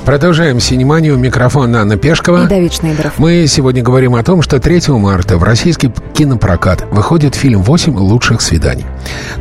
[0.04, 1.16] Продолжаем «Синеманию».
[1.16, 2.44] Микрофон Анна Пешкова.
[2.44, 3.18] И Давид Шнейдеров.
[3.18, 8.40] Мы сегодня говорим о том, что 3 марта в российский кинопрокат выходит фильм «Восемь лучших
[8.40, 8.86] свиданий».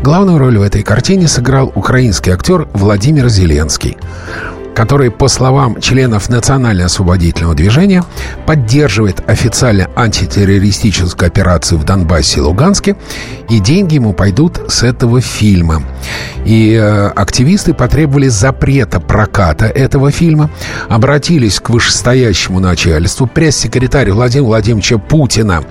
[0.02, 3.98] Главную роль в этой картине сыграл украинский актер Владимир Зеленский
[4.76, 8.04] который, по словам членов Национально-освободительного движения,
[8.46, 12.96] поддерживает официально антитеррористическую операцию в Донбассе и Луганске,
[13.50, 15.84] и деньги ему пойдут с этого фильма.
[16.46, 20.50] И э, активисты потребовали запрета проката этого фильма,
[20.90, 25.64] обратились к вышестоящему начальству, пресс-секретарь Владимира Владимировича Путина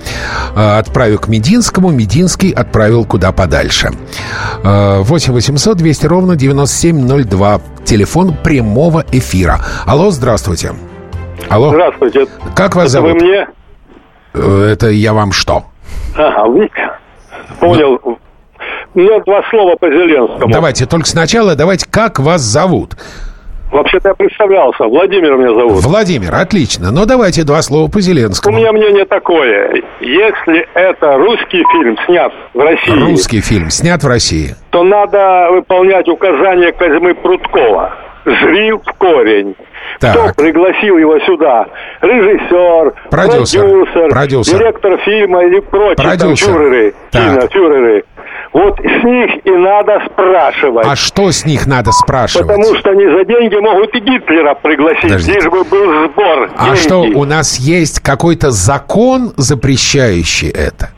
[0.55, 3.91] э, отправил к Мединскому, Мединский отправил куда подальше.
[4.63, 9.59] Э, 8 800 200 ровно 9702 телефон прямого эфира.
[9.87, 10.73] Алло, здравствуйте.
[11.49, 11.71] Алло.
[11.71, 12.27] Здравствуйте.
[12.55, 13.13] Как вас Это зовут?
[13.13, 13.47] вы мне?
[14.35, 15.65] Э, Это я вам что?
[16.17, 16.69] Ага, вы...
[17.61, 17.99] Понял.
[18.95, 20.53] У меня два слова по Зеленскому.
[20.53, 22.95] Давайте, только сначала давайте, как вас зовут?
[23.71, 24.85] Вообще-то я представлялся.
[24.85, 25.83] Владимир меня зовут.
[25.83, 26.91] Владимир, отлично.
[26.93, 28.59] Но давайте два слова по У Зеленскому.
[28.59, 29.83] меня мнение такое.
[30.01, 34.55] Если это русский фильм, снят в России, Русский фильм, снят в России.
[34.71, 37.95] то надо выполнять указания Козьмы Прудкова.
[38.25, 39.55] Жри в корень.
[39.97, 40.37] Кто Так.
[40.37, 41.67] пригласил его сюда?
[42.01, 43.61] Режиссер, Продюсер.
[43.63, 44.59] продюсер, Продюсер.
[44.59, 46.53] директор фильма или прочие там Продюсер.
[46.53, 47.23] фюреры, Так.
[47.41, 48.05] кинофюреры.
[48.53, 50.87] Вот с них и надо спрашивать.
[50.87, 52.47] А что с них надо спрашивать?
[52.49, 55.35] Потому что они за деньги могут и Гитлера пригласить, Подождите.
[55.41, 56.51] лишь бы был сбор.
[56.57, 56.79] А деньги.
[56.79, 60.91] что, у нас есть какой-то закон, запрещающий это?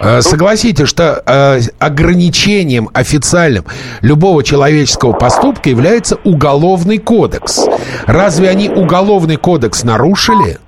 [0.00, 3.64] Э, Согласитесь, что э, ограничением официальным
[4.00, 7.66] любого человеческого поступка является уголовный кодекс.
[8.06, 10.58] Разве они уголовный кодекс нарушили?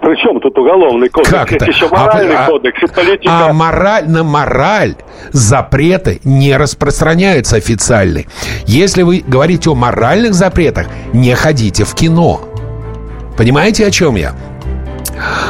[0.00, 1.30] Причем тут уголовный кодекс?
[1.30, 1.64] Как это?
[1.66, 3.48] Еще А моральный а- кодекс и политика.
[3.48, 4.94] А мораль, на мораль
[5.32, 8.26] запреты не распространяются официальные.
[8.66, 12.40] Если вы говорите о моральных запретах, не ходите в кино.
[13.36, 14.32] Понимаете, о чем я?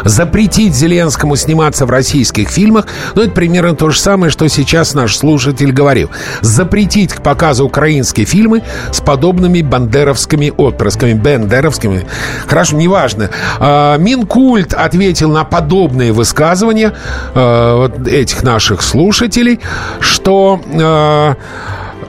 [0.05, 5.17] Запретить Зеленскому сниматься в российских фильмах, ну, это примерно то же самое, что сейчас наш
[5.17, 6.11] слушатель говорил.
[6.41, 11.13] Запретить к показу украинские фильмы с подобными бандеровскими отпрысками.
[11.13, 12.07] Бендеровскими.
[12.47, 13.31] Хорошо, неважно.
[13.59, 16.93] А, Минкульт ответил на подобные высказывания
[17.35, 19.61] а, вот этих наших слушателей,
[20.01, 20.61] что...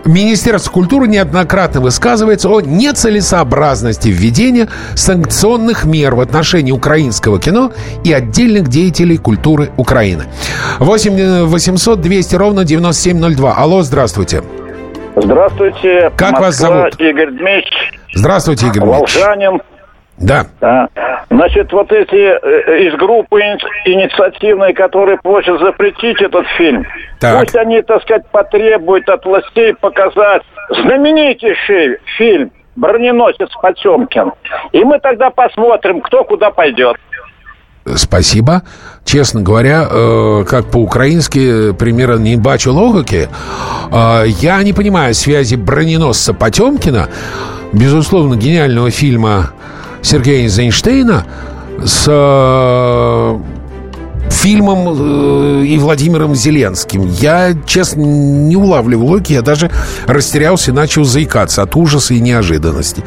[0.07, 8.69] Министерство культуры неоднократно высказывается о нецелесообразности введения санкционных мер в отношении украинского кино и отдельных
[8.69, 10.23] деятелей культуры Украины.
[10.79, 13.53] 8 800 200 ровно 9702.
[13.53, 14.43] Алло, здравствуйте.
[15.15, 16.11] Здравствуйте.
[16.15, 17.01] Как вас Москва, зовут?
[17.01, 17.91] Игорь Дмитриевич.
[18.13, 19.15] Здравствуйте, Игорь Дмитриевич.
[19.15, 19.61] Волжанин.
[20.17, 20.45] Да.
[20.59, 20.87] Да.
[21.29, 26.85] Значит, вот эти э, из группы ини- инициативной, которые просят запретить этот фильм,
[27.19, 27.39] Так.
[27.39, 34.31] пусть они, так сказать, потребуют от властей показать знаменитейший фильм «Броненосец Потемкин».
[34.71, 36.95] И мы тогда посмотрим, кто куда пойдет.
[37.95, 38.63] Спасибо.
[39.05, 43.29] Честно говоря, э, как по-украински, э, примерно не бачу логики.
[43.91, 47.07] Э, я не понимаю связи броненосца Потемкина,
[47.71, 49.51] безусловно, гениального фильма
[50.01, 51.25] Сергея Эйнштейна
[51.85, 53.39] с э,
[54.29, 57.07] фильмом э, и Владимиром Зеленским.
[57.07, 59.33] Я, честно, не улавливаю логики.
[59.33, 59.71] Я даже
[60.05, 63.03] растерялся и начал заикаться от ужаса и неожиданности.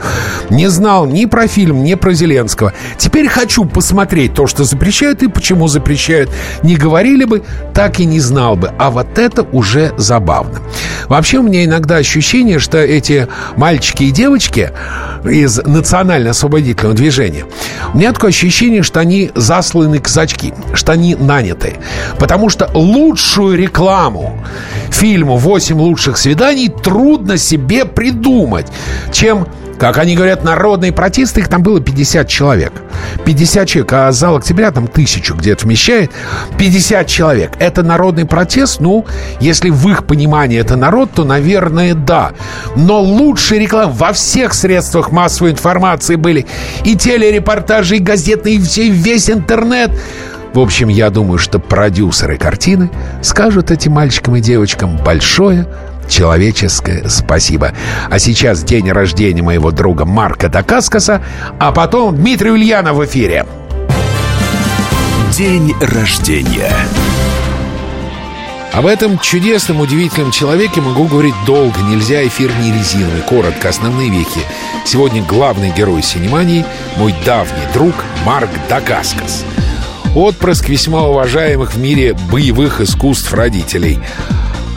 [0.51, 2.73] Не знал ни про фильм, ни про Зеленского.
[2.99, 6.31] Теперь хочу посмотреть то, что запрещают и почему запрещают.
[6.63, 7.43] Не говорили бы,
[7.75, 8.73] так и не знал бы.
[8.79, 10.61] А вот это уже забавно.
[11.09, 14.71] Вообще у меня иногда ощущение, что эти мальчики и девочки
[15.25, 17.45] из национально-освободительного движения,
[17.93, 21.77] у меня такое ощущение, что они засланы казачки, что они наняты.
[22.19, 24.39] Потому что лучшую рекламу
[24.91, 28.67] фильму «8 лучших свиданий» трудно себе придумать,
[29.13, 29.47] чем
[29.81, 32.71] как они говорят, народные протесты, их там было 50 человек.
[33.25, 36.11] 50 человек, а зал октября там тысячу где-то вмещает.
[36.59, 37.53] 50 человек.
[37.59, 38.81] Это народный протест?
[38.81, 39.07] Ну,
[39.41, 42.33] если в их понимании это народ, то, наверное, да.
[42.77, 46.45] Но лучшие рекламы во всех средствах массовой информации были.
[46.85, 49.93] И телерепортажи, и газетные, и весь интернет.
[50.53, 52.91] В общем, я думаю, что продюсеры картины
[53.23, 55.67] скажут этим мальчикам и девочкам большое
[56.09, 57.73] человеческое спасибо.
[58.11, 61.23] А сейчас день рождения моего друга Марка Дакаскаса,
[61.59, 63.47] а потом Дмитрий Ульянов в эфире.
[65.33, 66.73] День рождения.
[68.73, 71.81] Об этом чудесном, удивительном человеке могу говорить долго.
[71.89, 73.21] Нельзя эфир не резиновый.
[73.23, 74.41] Коротко, основные вехи.
[74.85, 76.65] Сегодня главный герой синемании—
[76.97, 77.95] мой давний друг
[78.25, 79.45] Марк Дакаскас.
[80.15, 83.99] Отпрыск весьма уважаемых в мире боевых искусств родителей—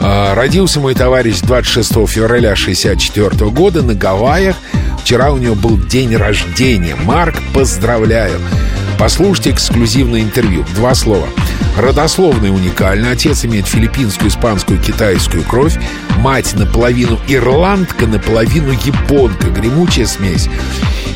[0.06, 4.56] а, родился мой товарищ 26 февраля 1964 года на Гавайях.
[5.02, 6.94] Вчера у него был день рождения.
[6.94, 8.38] Марк, поздравляю.
[8.98, 10.64] Послушайте эксклюзивное интервью.
[10.74, 11.26] Два слова.
[11.76, 13.10] Родословный уникальный.
[13.10, 15.76] Отец имеет филиппинскую, испанскую, китайскую кровь.
[16.18, 19.48] Мать наполовину ирландка, наполовину японка.
[19.50, 20.48] Гремучая смесь.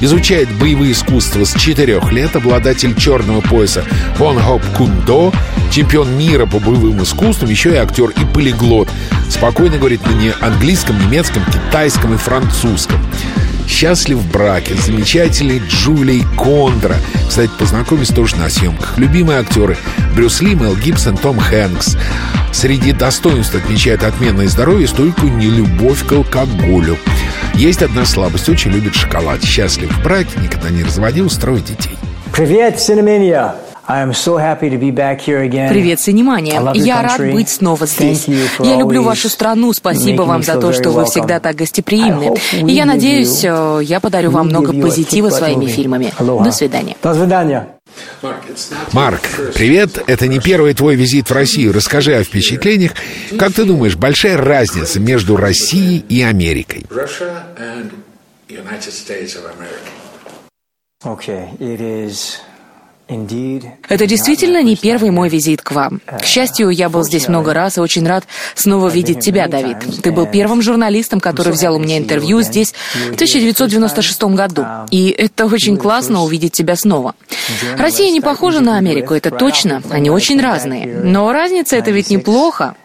[0.00, 2.34] Изучает боевые искусства с 4 лет.
[2.34, 3.84] Обладатель черного пояса
[4.18, 5.32] Вон Хоп Кундо.
[5.70, 7.50] Чемпион мира по боевым искусствам.
[7.50, 8.88] Еще и актер и полиглот.
[9.30, 12.98] Спокойно говорит на английском, немецком, китайском и французском.
[13.68, 16.96] Счастлив в браке с замечательной Джулией Кондра.
[17.28, 18.96] Кстати, познакомились тоже на съемках.
[18.96, 19.76] Любимые актеры
[20.16, 21.96] Брюс Ли, Мел Гибсон, Том Хэнкс.
[22.52, 26.96] Среди достоинств отмечает отменное здоровье и стойкую нелюбовь к алкоголю.
[27.54, 28.48] Есть одна слабость.
[28.48, 29.44] Очень любит шоколад.
[29.44, 31.96] Счастлив в браке, никогда не разводил, строит детей.
[32.32, 33.54] Привет, Синемения!
[35.70, 36.60] Привет, Синемания.
[36.74, 38.26] Я рад быть снова здесь.
[38.58, 39.72] Я люблю вашу страну.
[39.72, 42.34] Спасибо вам за то, что вы всегда так гостеприимны.
[42.52, 46.12] И я надеюсь, э, я подарю вам много позитива своими фильмами.
[46.18, 46.96] До свидания.
[47.02, 47.68] До свидания.
[48.92, 49.22] Марк,
[49.54, 50.02] привет.
[50.06, 51.72] Это не первый твой визит в Россию.
[51.72, 52.92] Расскажи о впечатлениях.
[53.38, 56.84] Как ты думаешь, большая разница между Россией и Америкой?
[61.04, 62.40] Okay, it is
[63.08, 66.02] это действительно не первый мой визит к вам.
[66.06, 69.78] К счастью, я был здесь много раз и очень рад снова видеть тебя, Давид.
[70.02, 72.74] Ты был первым журналистом, который взял у меня интервью здесь
[73.10, 74.66] в 1996 году.
[74.90, 77.14] И это очень классно увидеть тебя снова.
[77.78, 79.82] Россия не похожа на Америку, это точно.
[79.90, 80.86] Они очень разные.
[80.86, 82.76] Но разница это ведь неплохо.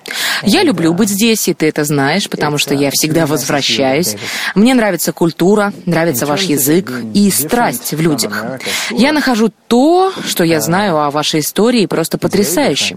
[0.43, 4.15] Я люблю быть здесь, и ты это знаешь, потому что я всегда возвращаюсь.
[4.55, 8.45] Мне нравится культура, нравится ваш язык и страсть в людях.
[8.91, 12.95] Я нахожу то, что я знаю о вашей истории, просто потрясающе.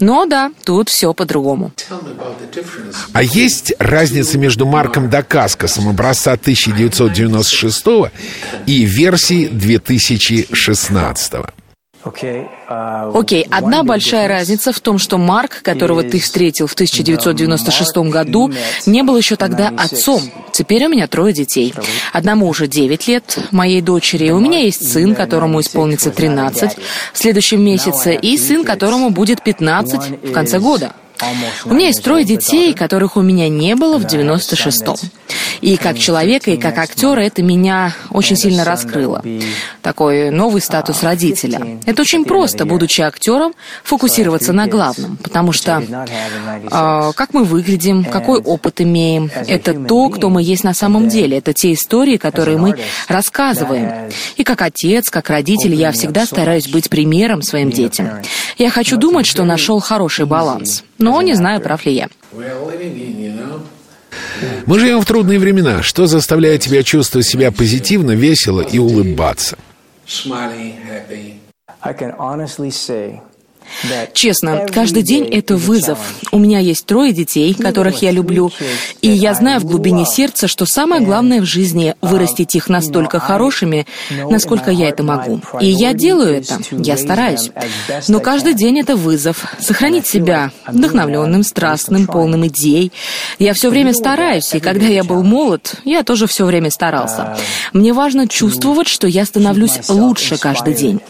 [0.00, 1.72] Но да, тут все по-другому.
[3.12, 7.86] А есть разница между Марком Дакаскосом образца 1996
[8.66, 11.32] и версией 2016?
[13.14, 18.52] Окей, okay, одна большая разница в том, что Марк, которого ты встретил в 1996 году,
[18.84, 20.22] не был еще тогда отцом.
[20.52, 21.72] Теперь у меня трое детей.
[22.12, 24.30] Одному уже 9 лет, моей дочери.
[24.30, 26.76] У меня есть сын, которому исполнится 13
[27.12, 30.92] в следующем месяце, и сын, которому будет 15 в конце года.
[31.64, 34.96] У меня есть трое детей, которых у меня не было в 96-м.
[35.60, 39.22] И как человека, и как актера это меня очень сильно раскрыло.
[39.82, 41.78] Такой новый статус родителя.
[41.86, 45.16] Это очень просто, будучи актером, фокусироваться на главном.
[45.16, 50.74] Потому что э, как мы выглядим, какой опыт имеем, это то, кто мы есть на
[50.74, 51.38] самом деле.
[51.38, 52.76] Это те истории, которые мы
[53.08, 54.10] рассказываем.
[54.36, 58.10] И как отец, как родитель, я всегда стараюсь быть примером своим детям.
[58.58, 60.84] Я хочу думать, что нашел хороший баланс.
[60.98, 62.08] Но не знаю, прав ли я.
[64.66, 65.82] Мы живем в трудные времена.
[65.82, 69.58] Что заставляет тебя чувствовать себя позитивно, весело и улыбаться?
[74.12, 75.98] Честно, каждый день это вызов.
[76.32, 78.52] У меня есть трое детей, которых я люблю,
[79.00, 83.86] и я знаю в глубине сердца, что самое главное в жизни— вырастить их настолько хорошими,
[84.30, 85.40] насколько я это могу.
[85.60, 87.50] И я делаю это, я стараюсь.
[88.08, 89.44] Но каждый день это вызов.
[89.58, 92.92] Сохранить себя вдохновленным, страстным, полным идей.
[93.38, 97.36] Я все время стараюсь, и когда я был молод, я тоже все время старался.
[97.72, 101.00] Мне важно чувствовать, что я становлюсь лучше каждый день.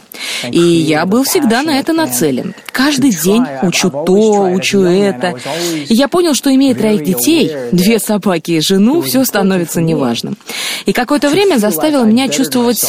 [0.50, 2.54] И я был всегда на это нацелен.
[2.72, 5.34] Каждый день учу то, учу это.
[5.88, 10.36] И я понял, что имея троих детей, две собаки и жену, все становится неважным.
[10.86, 12.84] И какое-то время заставило меня чувствовать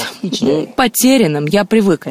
[0.75, 1.45] потерянным.
[1.45, 2.07] Я привык.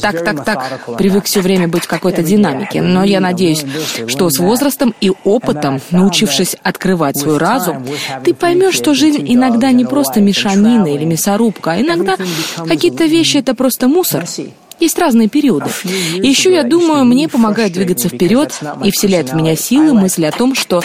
[0.00, 0.96] Так, так, так.
[0.96, 2.82] Привык все время быть в какой-то динамике.
[2.82, 3.64] Но я надеюсь,
[4.06, 7.84] что с возрастом и опытом, научившись открывать свой разум,
[8.24, 12.16] ты поймешь, что жизнь иногда не просто мешанина или мясорубка, а иногда
[12.66, 14.24] какие-то вещи— это просто мусор.
[14.80, 15.70] Есть разные периоды.
[15.84, 18.52] И еще, я думаю, мне помогает двигаться вперед
[18.84, 20.82] и вселяет в меня силы мысль о том, что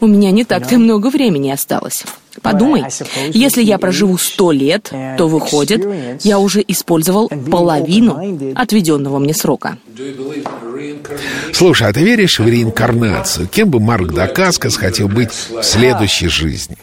[0.00, 2.04] у меня не так-то много времени осталось.
[2.42, 2.84] Подумай,
[3.32, 5.86] если я проживу сто лет, то выходит,
[6.22, 9.78] я уже использовал половину отведенного мне срока.
[11.52, 13.48] Слушай, а ты веришь в реинкарнацию?
[13.48, 16.76] Кем бы Марк Дакаскас хотел быть в следующей жизни?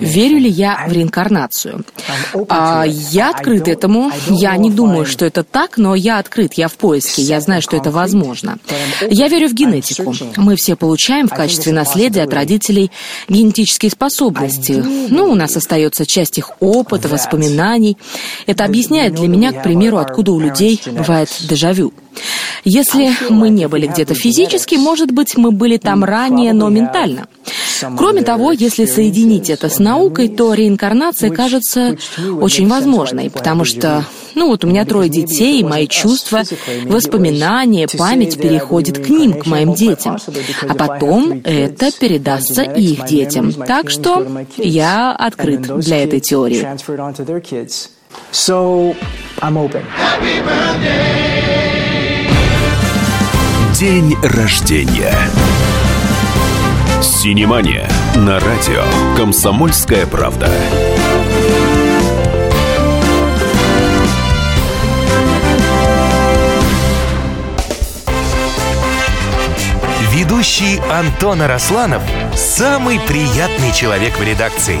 [0.00, 1.84] Верю ли я в реинкарнацию?
[2.48, 4.10] А, я открыт этому.
[4.28, 7.76] Я не думаю, что это так, но я открыт, я в поиске, я знаю, что
[7.76, 8.58] это возможно.
[9.10, 10.14] Я верю в генетику.
[10.36, 12.90] Мы все получаем в качестве наследия от родителей
[13.28, 14.82] генетические способности.
[15.08, 17.98] Ну, у нас остается часть их опыта, воспоминаний.
[18.46, 21.92] Это объясняет для меня, к примеру, откуда у людей бывает дежавю.
[22.64, 27.26] Если мы не были где-то физически, может быть, мы были там ранее, но ментально.
[27.96, 31.96] Кроме того, если соединить это с наукой, то реинкарнация кажется
[32.40, 34.04] очень возможной, потому что,
[34.34, 36.42] ну вот у меня трое детей, и мои чувства,
[36.84, 40.18] воспоминания, память переходит к ним, к моим детям.
[40.68, 43.52] А потом это передастся и их детям.
[43.52, 46.66] Так что я открыт для этой теории.
[48.32, 48.96] So,
[49.40, 49.84] I'm open.
[53.78, 55.16] День рождения.
[57.00, 58.82] Синемания на радио
[59.16, 60.50] «Комсомольская правда».
[70.10, 72.02] Ведущий Антон Арасланов–
[72.34, 74.80] самый приятный человек в редакции.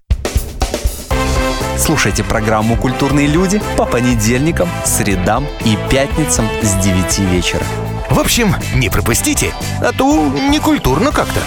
[1.81, 7.63] Слушайте программу «Культурные люди» по понедельникам, средам и пятницам с 9 вечера.
[8.11, 11.39] В общем, не пропустите, а то не культурно как-то.